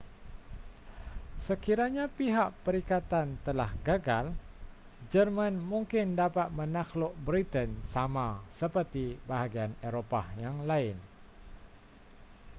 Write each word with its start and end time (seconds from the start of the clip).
sekiranya 1.47 2.05
pihak 2.17 2.49
perikatan 2.65 3.27
telah 3.45 3.69
gagal 3.87 4.25
jerman 5.13 5.53
mungkin 5.71 6.07
dapat 6.21 6.47
menakluk 6.59 7.13
britain 7.27 7.69
sama 7.93 8.27
seperti 8.59 9.05
bahagian 9.29 9.71
eropah 9.89 10.25
yang 10.43 10.57
lain 10.69 10.95